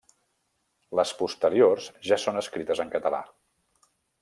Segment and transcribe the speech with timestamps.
[0.99, 3.23] Les posteriors ja són escrites en català.